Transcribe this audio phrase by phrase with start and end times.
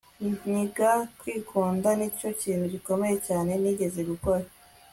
[0.51, 1.89] niga kwikunda.
[1.99, 4.43] nicyo kintu gikomeye cyane nigeze gukora